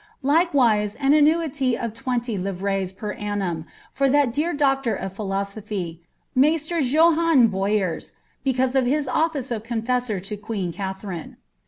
[0.23, 6.01] Like wise an annuity of twenty livres* per annum" for that dear doctor of philosophy
[6.43, 11.37] «Maister Johan Boyers, because of his oflice of confessor to queen Katherine."